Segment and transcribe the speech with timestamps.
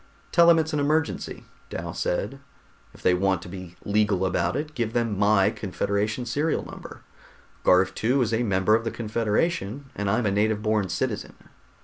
[0.31, 2.39] "Tell them it's an emergency," Dal said.
[2.91, 7.01] "If they want to be legal about it, give them my Confederation serial number.
[7.63, 11.33] Garv II is a member of the Confederation, and I'm a native born citizen."